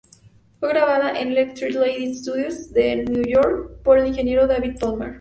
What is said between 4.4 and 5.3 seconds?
David Palmer.